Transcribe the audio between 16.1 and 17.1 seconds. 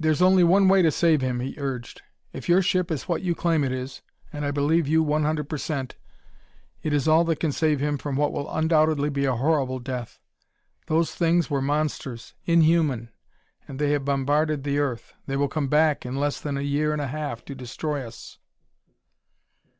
less than a year and a